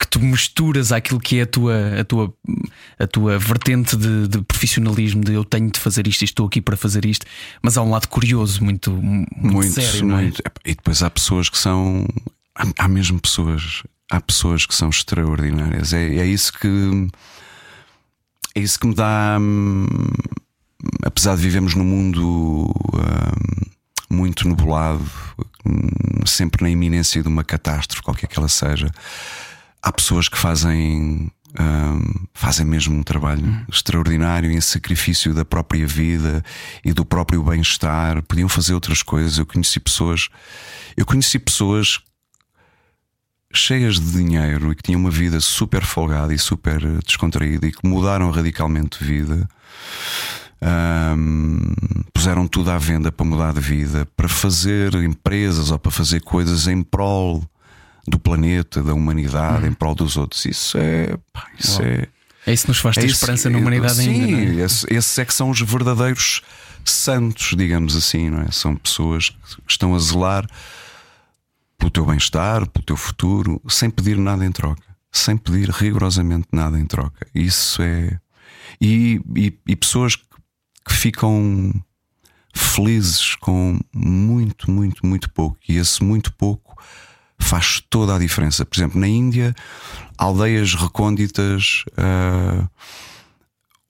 [0.05, 2.35] que tu misturas àquilo que é a tua, a tua,
[2.99, 6.61] a tua vertente de, de, profissionalismo, de eu tenho de fazer isto e estou aqui
[6.61, 7.27] para fazer isto,
[7.62, 10.07] mas há um lado curioso, muito, muito, muito sério.
[10.07, 10.43] Muito.
[10.45, 10.71] É?
[10.71, 12.07] E depois há pessoas que são.
[12.79, 15.93] Há mesmo pessoas há pessoas que são extraordinárias.
[15.93, 16.69] É, é isso que
[18.55, 19.37] é isso que me dá.
[19.40, 19.87] Hum,
[21.05, 23.71] apesar de vivemos num mundo hum,
[24.11, 25.05] muito nublado,
[25.67, 28.90] hum, sempre na iminência de uma catástrofe, qualquer que ela seja,
[29.85, 31.31] há pessoas que fazem.
[31.57, 33.64] Um, fazem mesmo um trabalho uhum.
[33.73, 36.42] extraordinário em sacrifício da própria vida
[36.85, 38.20] e do próprio bem-estar.
[38.23, 39.38] Podiam fazer outras coisas.
[39.38, 40.29] Eu conheci pessoas,
[40.97, 42.01] eu conheci pessoas
[43.53, 47.87] cheias de dinheiro e que tinham uma vida super folgada e super descontraída e que
[47.87, 49.49] mudaram radicalmente de vida.
[51.16, 51.73] Um,
[52.12, 56.66] puseram tudo à venda para mudar de vida, para fazer empresas ou para fazer coisas
[56.66, 57.49] em prol
[58.07, 59.71] do planeta, da humanidade, uhum.
[59.71, 60.45] em prol dos outros.
[60.45, 61.17] Isso é.
[61.33, 62.07] Pá, isso é.
[62.47, 64.27] É isso que nos faz ter é esperança na humanidade sim, ainda.
[64.27, 64.64] Sim, é?
[64.64, 66.43] esses, esses é que são os verdadeiros
[66.85, 68.51] santos, digamos assim, não é?
[68.51, 70.47] São pessoas que estão a zelar
[71.79, 74.83] pelo teu bem-estar, pelo teu futuro, sem pedir nada em troca.
[75.11, 77.27] Sem pedir rigorosamente nada em troca.
[77.35, 78.19] Isso é.
[78.81, 80.25] E, e, e pessoas que,
[80.87, 81.73] que ficam
[82.53, 85.59] felizes com muito, muito, muito pouco.
[85.69, 86.73] E esse muito pouco
[87.38, 88.64] faz toda a diferença.
[88.64, 89.55] Por exemplo, na Índia,
[90.16, 91.85] aldeias recônditas.
[91.92, 92.68] Uh,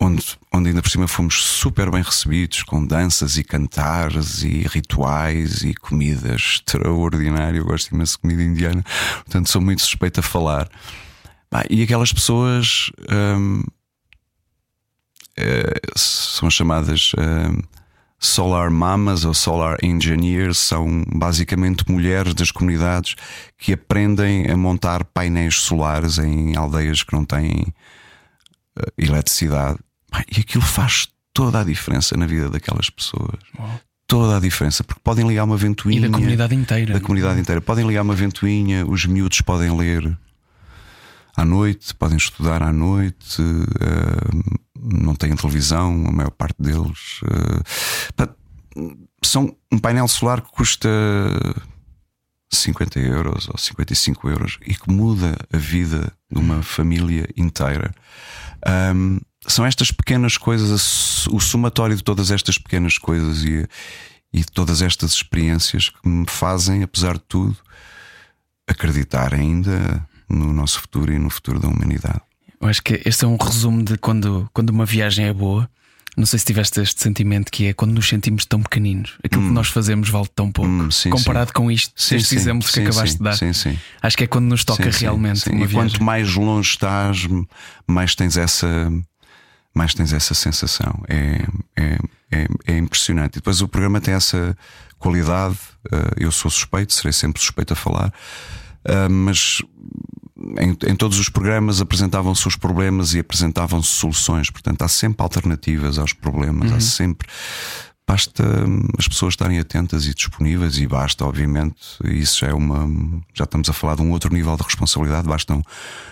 [0.04, 5.62] onde, onde ainda por cima fomos super bem recebidos, com danças e cantares e rituais
[5.62, 7.59] e comida extraordinária.
[7.59, 8.85] Eu gosto imenso de comida indiana,
[9.24, 10.68] portanto sou muito suspeito a falar.
[11.70, 13.62] e aquelas pessoas hum,
[15.37, 17.12] é, são chamadas
[18.26, 23.14] Solar Mamas ou Solar Engineers, são basicamente mulheres das comunidades
[23.58, 27.72] que aprendem a montar painéis solares em aldeias que não têm
[28.78, 29.78] uh, eletricidade
[30.37, 33.38] e aquilo faz toda a diferença na vida daquelas pessoas.
[34.06, 35.98] Toda a diferença, porque podem ligar uma ventoinha.
[35.98, 36.94] E da comunidade inteira.
[36.94, 37.60] Da comunidade inteira.
[37.60, 40.16] Podem ligar uma ventoinha, os miúdos podem ler
[41.37, 47.20] à noite, podem estudar à noite, uh, não têm televisão, a maior parte deles.
[47.22, 50.88] Uh, são um painel solar que custa
[52.52, 57.94] 50 euros ou 55 euros e que muda a vida de uma família inteira.
[58.94, 63.66] Um, são estas pequenas coisas, o somatório de todas estas pequenas coisas e,
[64.32, 67.56] e de todas estas experiências que me fazem, apesar de tudo,
[68.66, 72.22] acreditar ainda no nosso futuro e no futuro da humanidade.
[72.64, 75.68] Eu acho que este é um resumo de quando, quando uma viagem é boa.
[76.16, 79.48] Não sei se tiveste este sentimento que é quando nos sentimos tão pequeninos, aquilo hum.
[79.48, 81.55] que nós fazemos vale tão pouco hum, sim, comparado sim.
[81.55, 83.37] com isto, sim, estes exemplos que acabaste de dar.
[84.00, 85.50] Acho que é quando nos toca realmente.
[85.50, 87.27] e quanto mais longe estás,
[87.87, 88.90] mais tens essa,
[89.74, 91.03] mais tens essa sensação.
[91.09, 91.44] É,
[91.77, 91.98] é,
[92.31, 93.35] é, é impressionante.
[93.35, 94.57] E depois o programa tem essa
[94.98, 95.59] qualidade.
[95.92, 98.12] Eh, eu sou suspeito, serei sempre suspeito a falar,
[98.85, 99.61] eh, mas
[100.58, 104.50] em, em, todos os programas apresentavam-se os problemas e apresentavam-se soluções.
[104.50, 106.76] Portanto, há sempre alternativas aos problemas, uhum.
[106.76, 107.28] há sempre.
[108.06, 112.86] Basta hum, as pessoas estarem atentas e disponíveis, e basta, obviamente, isso já é uma.
[113.32, 115.60] Já estamos a falar de um outro nível de responsabilidade, basta,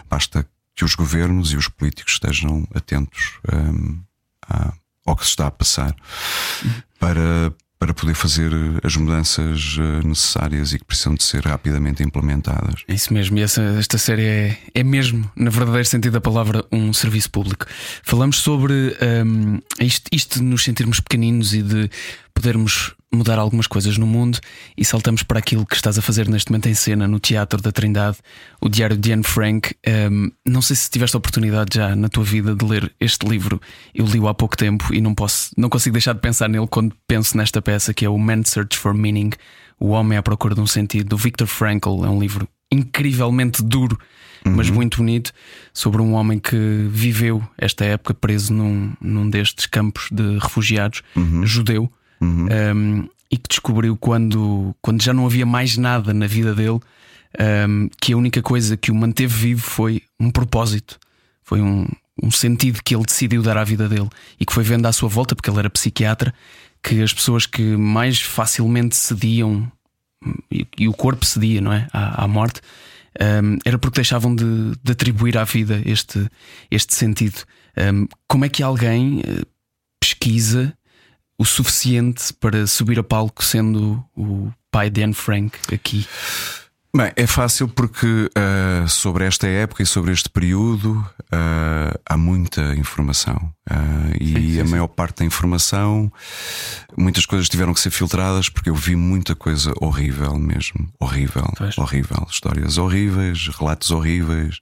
[0.09, 4.01] basta que os governos e os políticos estejam atentos um,
[5.05, 5.95] ao que se está a passar
[6.65, 6.71] uhum.
[6.99, 12.01] para, para poder fazer eh, as mudanças eh, necessárias e que precisam de ser rapidamente
[12.01, 12.85] implementadas.
[12.87, 16.65] É isso mesmo, e essa, esta série é, é mesmo, na verdadeiro sentido da palavra,
[16.71, 17.67] um serviço público.
[18.05, 21.91] Falamos sobre um, isto, isto de nos sentirmos pequeninos e de
[22.33, 24.39] podermos mudar algumas coisas no mundo
[24.77, 27.71] e saltamos para aquilo que estás a fazer neste momento em cena no Teatro da
[27.71, 28.17] Trindade,
[28.61, 29.75] o Diário de Anne Frank.
[29.87, 33.61] Um, não sei se tiveste a oportunidade já na tua vida de ler este livro.
[33.95, 36.97] Eu li-o há pouco tempo e não posso, não consigo deixar de pensar nele quando
[37.07, 39.31] penso nesta peça que é o Man's Search for Meaning,
[39.79, 42.05] O Homem à Procura de um Sentido, do Viktor Frankl.
[42.05, 43.99] É um livro incrivelmente duro,
[44.47, 44.57] uhum.
[44.57, 45.33] mas muito bonito,
[45.75, 51.45] sobre um homem que viveu esta época preso num, num destes campos de refugiados, uhum.
[51.45, 52.49] judeu uhum.
[52.75, 56.81] um, e que descobriu quando, quando já não havia mais nada na vida dele
[57.69, 60.99] um, que a única coisa que o manteve vivo foi um propósito,
[61.43, 61.87] foi um,
[62.23, 64.09] um sentido que ele decidiu dar à vida dele
[64.39, 66.35] e que foi vendo à sua volta, porque ele era psiquiatra,
[66.83, 69.71] que as pessoas que mais facilmente cediam
[70.51, 71.87] e, e o corpo cedia, não é?
[71.93, 72.61] À, à morte.
[73.21, 76.29] Um, era porque deixavam de, de, atribuir à vida este,
[76.71, 77.43] este sentido.
[77.77, 79.43] Um, como é que alguém eh,
[80.01, 80.75] pesquisa
[81.39, 86.07] o suficiente para subir a palco sendo o pai de Anne Frank aqui?
[86.95, 92.75] Bem, é fácil porque uh, sobre esta época e sobre este período uh, há muita
[92.75, 93.51] informação.
[93.71, 96.13] Uh, e sim, sim, a maior parte da informação,
[96.95, 100.93] muitas coisas tiveram que ser filtradas porque eu vi muita coisa horrível mesmo.
[101.01, 101.79] Horrível, pois.
[101.79, 102.27] horrível.
[102.31, 104.61] Histórias horríveis, relatos horríveis.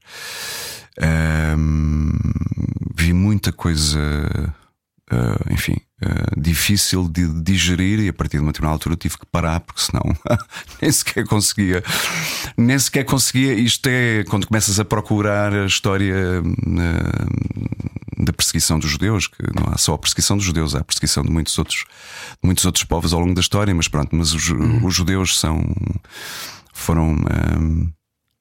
[2.95, 3.99] vi muita coisa
[5.51, 9.61] enfim, uh, difícil de digerir e a partir de uma determinada altura tive que parar
[9.61, 10.03] porque senão
[10.81, 11.83] nem sequer conseguia,
[12.57, 13.55] nem sequer conseguia.
[13.55, 19.73] Isto é quando começas a procurar a história uh, da perseguição dos judeus, que não
[19.73, 21.85] há só a perseguição dos judeus, há a perseguição de muitos outros,
[22.43, 24.85] de muitos outros povos ao longo da história, mas pronto, mas os, uhum.
[24.85, 25.61] os judeus são
[26.73, 27.17] foram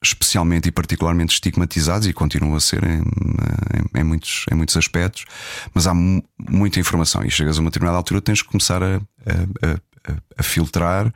[0.02, 5.26] especialmente e particularmente estigmatizados e continuam a ser em, em, em, muitos, em muitos aspectos,
[5.74, 10.10] mas há muita informação e chegas a uma determinada altura tens que começar a, a,
[10.10, 11.12] a, a filtrar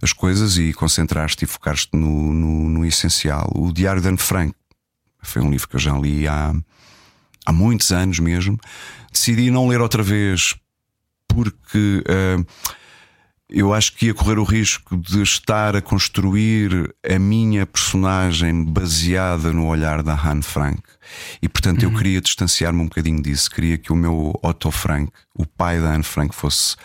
[0.00, 3.50] as coisas e concentrar-te e focar-te no, no, no, essencial.
[3.54, 4.54] O Diário de Anne Frank
[5.20, 6.54] foi um livro que eu já li há,
[7.44, 8.58] há muitos anos mesmo.
[9.12, 10.54] Decidi não ler outra vez
[11.28, 12.02] porque.
[12.08, 12.46] Uh,
[13.48, 19.52] eu acho que ia correr o risco de estar a construir a minha personagem baseada
[19.52, 20.82] no olhar da Han Frank.
[21.42, 21.92] E portanto uhum.
[21.92, 23.50] eu queria distanciar-me um bocadinho disso.
[23.50, 26.76] Queria que o meu Otto Frank, o pai da Han Frank, fosse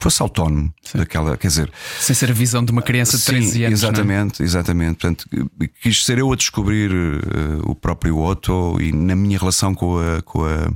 [0.00, 0.98] fosse autónomo Sim.
[0.98, 3.82] daquela, quer dizer, sem ser a visão de uma criança de 13 Sim, anos.
[3.82, 3.86] É?
[3.86, 4.44] Exatamente, é?
[4.44, 4.90] exatamente.
[4.92, 5.28] Portanto,
[5.82, 10.22] quis ser eu a descobrir uh, o próprio Otto e na minha relação com a,
[10.22, 10.70] com a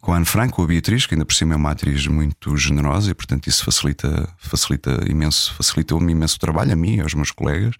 [0.00, 2.56] com a Anne Frank, com a Beatriz, que ainda por cima é uma atriz muito
[2.56, 7.12] generosa e, portanto, isso facilita, facilita imenso, facilitou-me imenso o trabalho a mim e aos
[7.12, 7.74] meus colegas.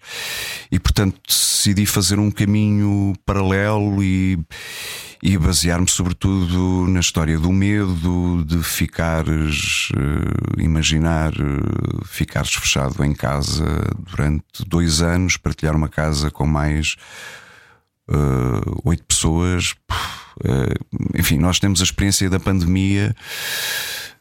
[0.71, 4.39] E, portanto, decidi fazer um caminho paralelo e,
[5.23, 13.13] e basear-me sobretudo na história do medo, de ficares, uh, imaginar, uh, ficares fechado em
[13.13, 13.65] casa
[13.97, 16.95] durante dois anos, partilhar uma casa com mais
[18.09, 19.73] uh, oito pessoas.
[19.87, 20.20] Puf, eh,
[21.17, 23.15] enfim, nós temos a experiência da pandemia,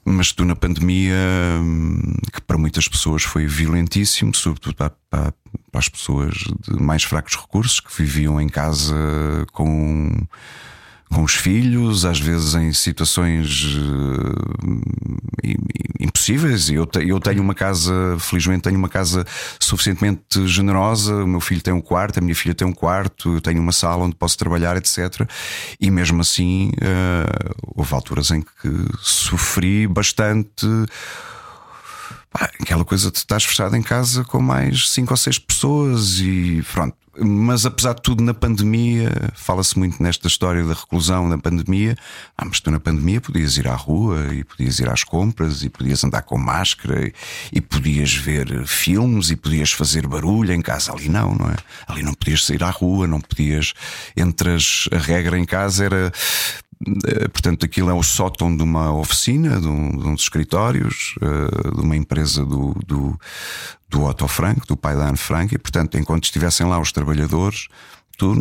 [0.05, 1.14] mas tu na pandemia,
[1.61, 5.33] hum, que para muitas pessoas foi violentíssimo, sobretudo para, para,
[5.70, 8.96] para as pessoas de mais fracos recursos que viviam em casa
[9.53, 10.11] com
[11.12, 14.81] com os filhos, às vezes em situações uh,
[15.99, 16.70] impossíveis.
[16.70, 19.27] Eu, eu tenho uma casa, felizmente, tenho uma casa
[19.59, 21.25] suficientemente generosa.
[21.25, 23.73] O meu filho tem um quarto, a minha filha tem um quarto, eu tenho uma
[23.73, 25.29] sala onde posso trabalhar, etc.
[25.81, 28.70] E mesmo assim, uh, houve alturas em que
[29.01, 30.66] sofri bastante.
[32.61, 36.96] Aquela coisa de estás fechado em casa com mais cinco ou seis pessoas e pronto.
[37.20, 41.96] Mas apesar de tudo, na pandemia, fala-se muito nesta história da reclusão na pandemia.
[42.37, 45.68] Ah, mas tu na pandemia podias ir à rua e podias ir às compras e
[45.68, 47.12] podias andar com máscara e,
[47.52, 50.92] e podias ver filmes e podias fazer barulho em casa.
[50.92, 51.56] Ali não, não é?
[51.87, 53.74] Ali não podias sair à rua, não podias.
[54.16, 56.12] Entre as, a regra em casa era
[57.06, 61.14] eh, portanto, aquilo é o sótão de uma oficina, de um, de um dos escritórios,
[61.20, 63.20] uh, de uma empresa do, do,
[63.90, 67.66] do Otto Frank, do pai da Anne Frank, e portanto, enquanto estivessem lá os trabalhadores,
[68.16, 68.35] tu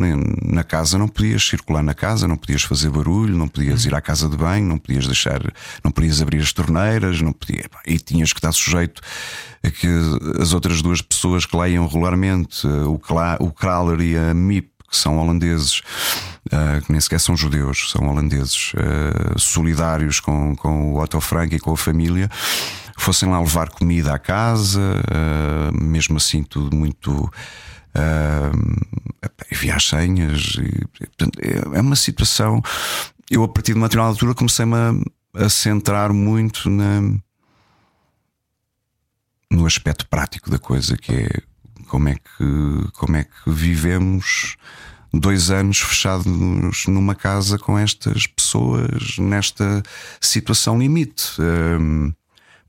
[0.43, 4.01] na casa não podias circular na casa, não podias fazer barulho, não podias ir à
[4.01, 5.41] casa de banho, não podias deixar,
[5.83, 9.01] não podias abrir as torneiras, não podia, e tinhas que estar sujeito
[9.63, 9.87] a que
[10.39, 12.99] as outras duas pessoas que lá iam regularmente, o,
[13.39, 15.81] o Kraler e a MIP, que são holandeses,
[16.47, 21.55] uh, que nem sequer são judeus, são holandeses, uh, solidários com, com o Otto Frank
[21.55, 22.29] e com a família,
[23.01, 27.31] fossem lá levar comida à casa, uh, mesmo assim, tudo muito.
[29.51, 32.61] havia as senhas, e, portanto, é, é uma situação.
[33.29, 37.01] Eu, a partir de uma determinada altura, comecei-me a, a centrar muito na,
[39.51, 41.29] no aspecto prático da coisa, que é
[41.87, 44.55] como é que, como é que vivemos
[45.13, 49.81] dois anos fechados numa casa com estas pessoas nesta
[50.21, 51.33] situação limite.
[51.41, 52.13] Um,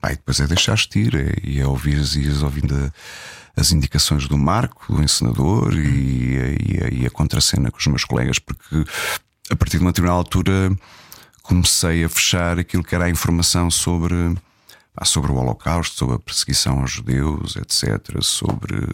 [0.05, 4.39] e depois é deixar-te ir é, e é ouvir e ouvindo a, as indicações do
[4.39, 8.85] Marco, do encenador, e, e, e a contracena com os meus colegas, porque
[9.51, 10.75] a partir de uma determinada altura
[11.43, 14.15] comecei a fechar aquilo que era a informação sobre,
[15.05, 18.89] sobre o Holocausto, sobre a perseguição aos judeus, etc., sobre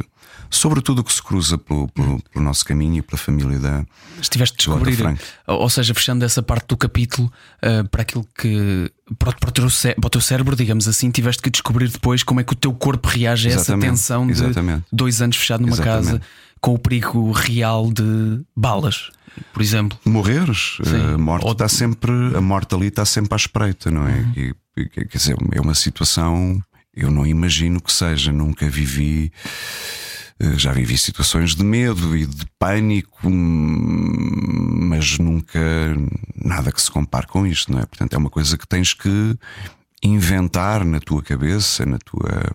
[0.51, 3.85] sobre tudo o que se cruza pelo, pelo, pelo, nosso caminho e pela família da.
[4.21, 8.91] Estiveste a descobrir, ou seja, fechando essa parte do capítulo uh, para aquilo que.
[9.19, 12.23] Para, para, o teu cérebro, para o teu cérebro, digamos assim, tiveste que descobrir depois
[12.23, 14.85] como é que o teu corpo reage a essa tensão de exatamente.
[14.93, 16.07] dois anos fechado numa exatamente.
[16.07, 16.23] casa
[16.61, 19.11] com o perigo real de balas
[19.53, 19.99] por exemplo.
[20.05, 21.15] Morreres, Sim.
[21.15, 21.53] a morte Ou...
[21.53, 24.19] está sempre, a morte ali está sempre à espreita, não é?
[24.19, 24.55] Uhum.
[24.77, 26.63] E, quer dizer, é uma situação,
[26.95, 30.06] eu não imagino que seja, nunca vivi eh,
[30.57, 35.61] já vivi situações de medo e de pânico, mas nunca
[36.35, 37.87] nada que se compare com isto, não é?
[37.87, 39.37] Portanto, é uma coisa que tens que
[40.03, 42.55] inventar na tua cabeça, na tua,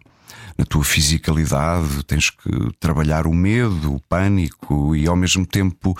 [0.58, 5.98] na tua fisicalidade, tens que trabalhar o medo, o pânico e ao mesmo tempo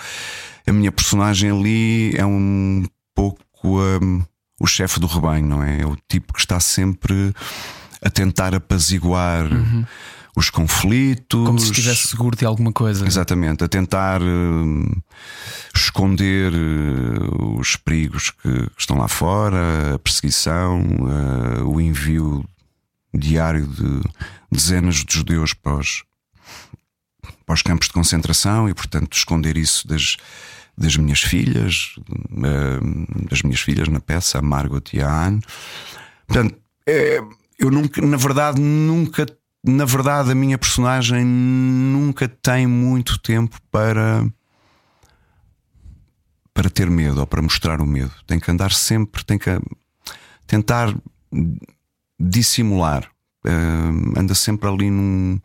[0.66, 4.22] a minha personagem ali é um pouco um,
[4.60, 5.80] o chefe do rebanho, não é?
[5.80, 7.34] É o tipo que está sempre
[8.00, 9.52] a tentar apaziguar.
[9.52, 9.84] Uhum
[10.34, 11.46] os conflitos.
[11.46, 13.06] Como se estivesse seguro de alguma coisa.
[13.06, 15.02] Exatamente, a tentar uh,
[15.74, 22.44] esconder uh, os perigos que, que, estão lá fora, a perseguição, uh, o envio
[23.14, 24.00] diário de
[24.50, 26.02] dezenas de judeus para os,
[27.44, 30.16] para os campos de concentração e, portanto, esconder isso das,
[30.76, 31.94] das minhas filhas,
[33.30, 35.42] das minhas filhas na peça, a Margot e a Anne.
[36.26, 36.56] Portanto,
[37.58, 39.26] eu nunca, na verdade, nunca
[39.64, 44.26] na verdade, a minha personagem nunca tem muito tempo para
[46.54, 48.12] para ter medo ou para mostrar o medo.
[48.26, 49.50] Tem que andar sempre, tem que
[50.46, 50.94] tentar
[52.20, 53.08] dissimular.
[53.44, 55.40] Uh, anda sempre ali num,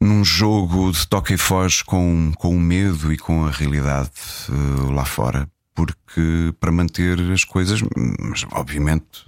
[0.00, 4.10] num jogo de toque e foge com, com o medo e com a realidade
[4.48, 5.48] uh, lá fora.
[5.74, 7.80] Porque para manter as coisas,
[8.20, 9.24] mas obviamente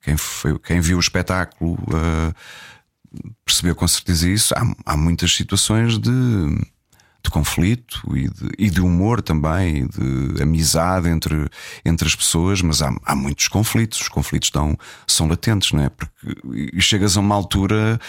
[0.00, 2.34] quem, foi, quem viu o espetáculo uh,
[3.44, 4.54] percebeu com certeza isso.
[4.54, 6.10] Há, há muitas situações de,
[7.22, 11.48] de conflito e de, e de, humor também, de amizade entre,
[11.84, 14.00] entre as pessoas, mas há, há muitos conflitos.
[14.00, 15.88] Os conflitos estão, são latentes, não é?
[15.88, 18.00] Porque chegas a uma altura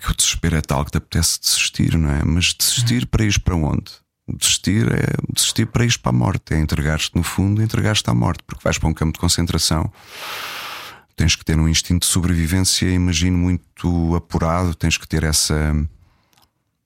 [0.00, 2.22] que o desespero é tal que te apetece desistir, não é?
[2.24, 3.92] Mas desistir para ir para onde?
[4.28, 8.42] Desistir é desistir para ir para a morte, é entregar-te no fundo, entregar-te à morte,
[8.46, 9.90] porque vais para um campo de concentração
[11.18, 15.74] tens que ter um instinto de sobrevivência, imagino, muito apurado, tens que ter essa.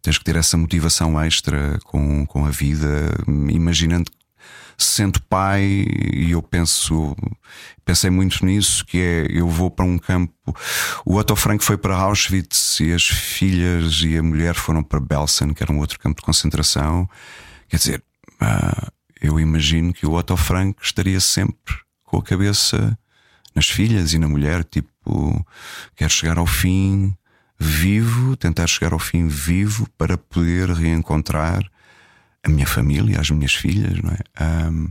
[0.00, 4.10] Tens que ter essa motivação extra com, com a vida, imaginando
[4.76, 7.14] sendo pai, e eu penso,
[7.84, 10.34] pensei muito nisso, que é eu vou para um campo.
[11.04, 15.54] O Otto Frank foi para Auschwitz e as filhas e a mulher foram para Belsen,
[15.54, 17.08] que era um outro campo de concentração.
[17.68, 18.04] Quer dizer,
[18.42, 22.98] uh, eu imagino que o Otto Frank estaria sempre com a cabeça
[23.54, 25.46] nas filhas e na mulher, tipo,
[25.96, 27.14] quero chegar ao fim
[27.58, 31.62] vivo, tentar chegar ao fim vivo para poder reencontrar
[32.44, 34.68] a minha família, as minhas filhas, não é?
[34.68, 34.88] Um,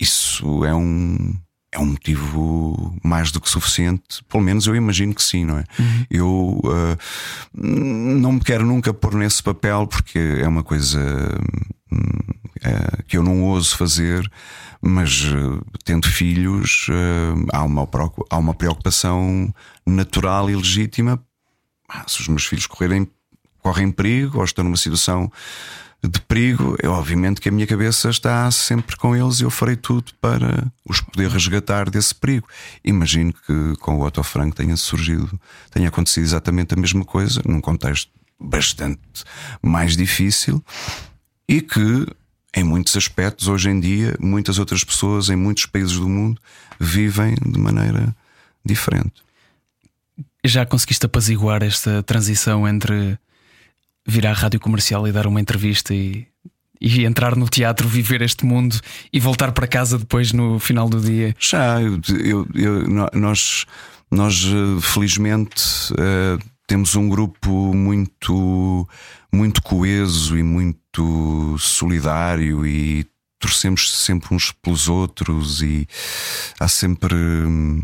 [0.00, 1.34] isso é um
[1.72, 5.64] é um motivo mais do que suficiente, pelo menos eu imagino que sim, não é?
[5.78, 6.06] Uhum.
[6.08, 6.96] Eu uh,
[7.52, 10.98] não me quero nunca pôr nesse papel porque é uma coisa
[13.06, 14.28] que eu não ouso fazer,
[14.80, 16.88] mas uh, tendo filhos
[17.52, 17.88] há, uma,
[18.30, 19.54] há uma preocupação
[19.86, 21.22] natural e legítima.
[21.88, 23.08] Ah, se os meus filhos correrem,
[23.62, 25.30] correm perigo ou estão numa situação
[26.02, 29.76] de perigo, é obviamente que a minha cabeça está sempre com eles e eu farei
[29.76, 32.46] tudo para os poder resgatar desse perigo.
[32.84, 37.60] Imagino que com o Otto Frank tenha surgido, tenha acontecido exatamente a mesma coisa, num
[37.60, 39.00] contexto bastante
[39.62, 40.62] mais difícil
[41.48, 42.06] e que,
[42.54, 46.40] em muitos aspectos, hoje em dia, muitas outras pessoas em muitos países do mundo
[46.78, 48.14] vivem de maneira
[48.64, 49.22] diferente.
[50.44, 53.18] Já conseguiste apaziguar esta transição entre
[54.06, 56.26] vir à rádio comercial e dar uma entrevista e,
[56.80, 58.78] e entrar no teatro, viver este mundo
[59.12, 61.34] e voltar para casa depois no final do dia?
[61.38, 63.66] Já, eu, eu, nós,
[64.10, 68.88] nós eh, felizmente uh, temos um grupo muito,
[69.32, 70.78] muito coeso e muito
[71.58, 73.06] solidário e
[73.38, 75.86] torcemos sempre uns pelos outros e
[76.58, 77.14] há sempre.
[77.14, 77.82] Hum,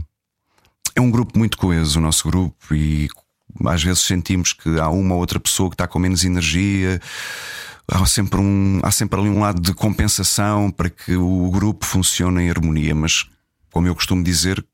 [0.95, 3.09] é um grupo muito coeso, o nosso grupo, e
[3.67, 7.01] às vezes sentimos que há uma ou outra pessoa que está com menos energia.
[7.89, 12.43] Há sempre, um, há sempre ali um lado de compensação para que o grupo funcione
[12.43, 13.27] em harmonia, mas
[13.71, 14.65] como eu costumo dizer,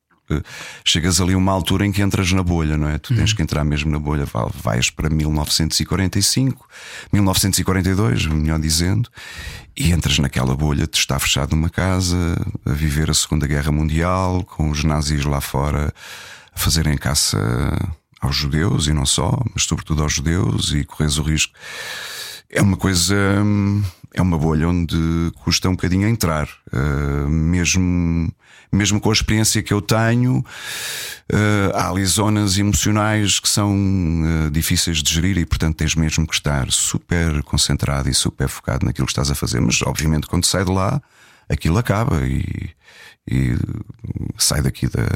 [0.85, 2.99] chegas ali a uma altura em que entras na bolha, não é?
[2.99, 3.37] Tu tens uhum.
[3.37, 4.25] que entrar mesmo na bolha,
[4.55, 6.69] vais para 1945,
[7.13, 9.09] 1942, melhor dizendo,
[9.77, 12.17] e entras naquela bolha, te está fechado numa casa,
[12.67, 15.93] a viver a Segunda Guerra Mundial, com os nazis lá fora
[16.55, 17.39] a fazerem caça
[18.21, 21.53] aos judeus e não só, mas sobretudo aos judeus e corres o risco.
[22.51, 23.15] É uma coisa,
[24.15, 24.97] é uma bolha onde
[25.43, 28.33] custa um bocadinho a entrar, uh, mesmo,
[28.73, 30.39] mesmo com a experiência que eu tenho.
[31.31, 36.27] Uh, há ali zonas emocionais que são uh, difíceis de gerir e, portanto, tens mesmo
[36.27, 39.61] que estar super concentrado e super focado naquilo que estás a fazer.
[39.61, 41.01] Mas, obviamente, quando sai de lá,
[41.49, 42.71] aquilo acaba e,
[43.31, 43.57] e
[44.39, 45.07] sai daqui da,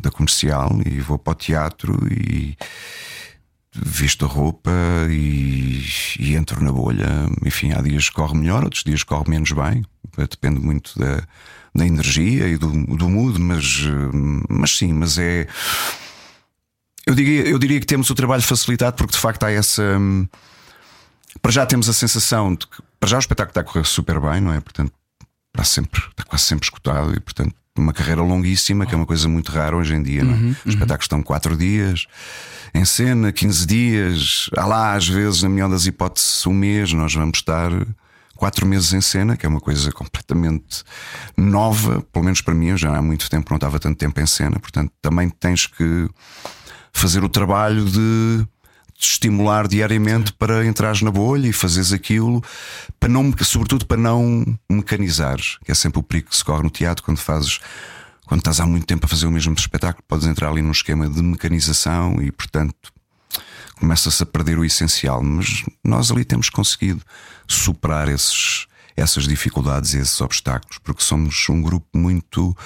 [0.00, 2.56] da comercial e vou para o teatro e
[3.84, 4.70] visto a roupa
[5.10, 5.82] e,
[6.18, 7.06] e, entro na bolha.
[7.44, 9.84] Enfim, há dias que corre melhor, outros dias que corre menos bem.
[10.16, 11.22] Depende muito da,
[11.74, 13.82] da energia e do, do mood, mas,
[14.48, 15.46] mas sim, mas é.
[17.06, 19.82] Eu diria, eu diria que temos o trabalho facilitado porque de facto há essa.
[21.42, 24.18] Para já temos a sensação de que para já o espetáculo está a correr super
[24.20, 24.60] bem, não é?
[24.60, 24.92] Portanto,
[25.52, 29.28] está sempre, está quase sempre escutado e portanto uma carreira longuíssima, que é uma coisa
[29.28, 30.24] muito rara hoje em dia.
[30.24, 30.36] Não é?
[30.36, 30.72] Uhum, Os uhum.
[30.72, 32.06] espetáculos estão 4 dias
[32.74, 34.50] em cena, 15 dias.
[34.56, 36.92] Há lá, às vezes, na melhor das hipóteses, um mês.
[36.92, 37.70] Nós vamos estar
[38.36, 40.84] quatro meses em cena, que é uma coisa completamente
[41.36, 42.68] nova, pelo menos para mim.
[42.68, 46.08] Eu já há muito tempo não estava tanto tempo em cena, portanto, também tens que
[46.92, 48.46] fazer o trabalho de
[48.98, 52.42] te estimular diariamente para entrares na bolha e fazeres aquilo,
[52.98, 56.70] para não, sobretudo para não mecanizares, que é sempre o perigo que se corre no
[56.70, 57.58] teatro quando fazes.
[58.26, 61.08] Quando estás há muito tempo a fazer o mesmo espetáculo, podes entrar ali num esquema
[61.08, 62.92] de mecanização e, portanto,
[63.78, 65.22] começa-se a perder o essencial.
[65.22, 67.00] Mas nós ali temos conseguido
[67.46, 68.66] superar esses,
[68.96, 72.56] essas dificuldades e esses obstáculos, porque somos um grupo muito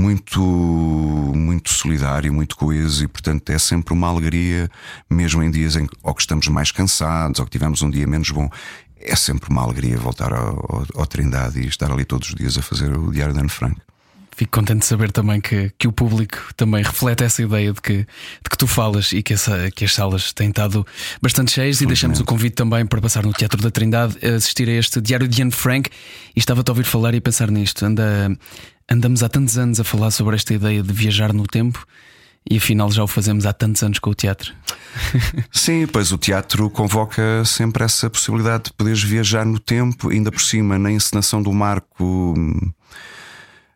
[0.00, 4.70] muito, muito solidário, muito coeso e, portanto, é sempre uma alegria,
[5.08, 8.30] mesmo em dias em ou que estamos mais cansados ou que tivemos um dia menos
[8.30, 8.48] bom.
[8.98, 12.56] É sempre uma alegria voltar ao, ao, ao Trindade e estar ali todos os dias
[12.58, 13.80] a fazer o Diário de Ano Franco.
[14.40, 17.98] Fico contente de saber também que, que o público também reflete essa ideia de que,
[17.98, 20.86] de que tu falas e que, essa, que as salas têm estado
[21.20, 21.80] bastante cheias.
[21.82, 24.98] E deixamos o convite também para passar no Teatro da Trindade a assistir a este
[25.00, 25.90] Diário de Anne Frank.
[26.34, 27.84] E estava-te a ouvir falar e a pensar nisto.
[27.84, 28.34] Anda,
[28.90, 31.86] andamos há tantos anos a falar sobre esta ideia de viajar no tempo
[32.48, 34.52] e afinal já o fazemos há tantos anos com o teatro.
[35.52, 40.40] Sim, pois o teatro convoca sempre essa possibilidade de poderes viajar no tempo, ainda por
[40.40, 42.34] cima na encenação do Marco.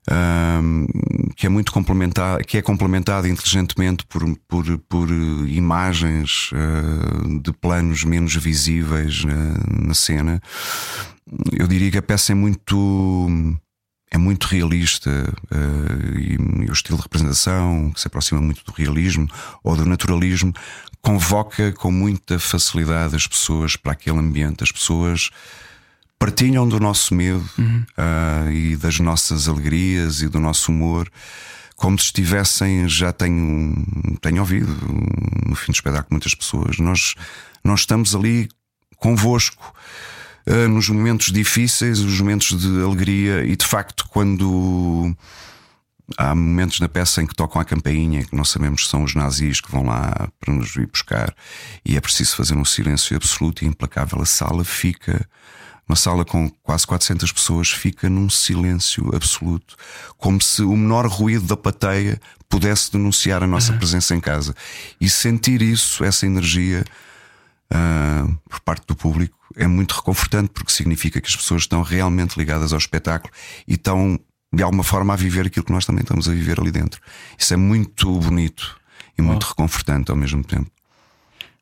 [0.07, 0.87] Um,
[1.35, 5.09] que é muito complementar, que é complementado inteligentemente por, por, por
[5.49, 10.43] imagens uh, de planos menos visíveis uh, na cena.
[11.53, 13.57] Eu diria que a peça é muito
[14.11, 18.73] é muito realista uh, e, e, o estilo de representação, que se aproxima muito do
[18.73, 19.29] realismo
[19.63, 20.53] ou do naturalismo,
[21.03, 24.63] convoca com muita facilidade as pessoas para aquele ambiente.
[24.63, 25.31] As pessoas
[26.19, 27.85] partilham do nosso medo uhum.
[27.99, 31.11] uh, e das nossas alegrias e do nosso humor.
[31.77, 33.75] Como se estivessem, já tenho,
[34.23, 34.73] tenho ouvido
[35.45, 36.79] no fim do espetáculo muitas pessoas.
[36.79, 37.15] Nós,
[37.65, 38.49] nós estamos ali
[38.97, 39.75] convosco
[40.47, 45.15] uh, nos momentos difíceis, nos momentos de alegria, e de facto, quando
[46.19, 49.15] há momentos na peça em que tocam a campainha, que não sabemos se são os
[49.15, 51.35] nazis que vão lá para nos vir buscar,
[51.85, 54.21] e é preciso fazer um silêncio absoluto e implacável.
[54.21, 55.27] A sala fica.
[55.87, 59.77] Uma sala com quase 400 pessoas fica num silêncio absoluto,
[60.17, 62.19] como se o menor ruído da plateia
[62.49, 64.55] pudesse denunciar a nossa presença em casa.
[64.99, 66.87] E sentir isso, essa energia,
[67.75, 72.37] uh, por parte do público, é muito reconfortante, porque significa que as pessoas estão realmente
[72.37, 73.33] ligadas ao espetáculo
[73.67, 74.19] e estão
[74.53, 77.01] de alguma forma a viver aquilo que nós também estamos a viver ali dentro.
[77.39, 78.81] Isso é muito bonito
[79.19, 79.49] e muito oh.
[79.49, 80.71] reconfortante ao mesmo tempo.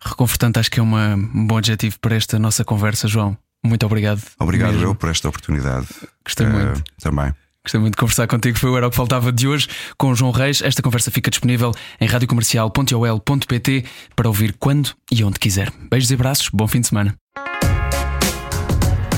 [0.04, 3.36] Reconfortante, acho que é uma, um bom adjetivo para esta nossa conversa, João.
[3.64, 4.20] Muito obrigado.
[4.38, 4.88] Obrigado mesmo.
[4.88, 5.86] eu por esta oportunidade.
[6.24, 6.82] Gostei uh, muito.
[7.00, 7.32] Também.
[7.64, 10.14] Gostei muito de conversar contigo, foi o Era o que Faltava de hoje com o
[10.16, 10.60] João Reis.
[10.62, 13.84] Esta conversa fica disponível em radiocomercial.ol.pt
[14.16, 15.72] para ouvir quando e onde quiser.
[15.88, 17.14] Beijos e abraços, bom fim de semana.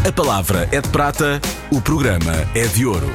[0.07, 1.41] A palavra é de prata,
[1.71, 3.11] o programa é de ouro.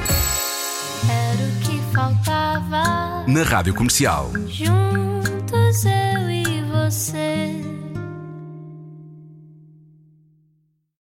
[1.08, 3.24] Era o que faltava.
[3.28, 4.32] Na Rádio Comercial.
[4.48, 7.79] Juntos eu e você.